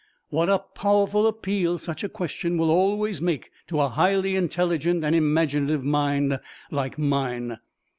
[0.31, 5.13] What a powerful appeal such a question will always make to a highly intelligent and
[5.15, 6.39] imaginative mind
[6.71, 7.59] like mine!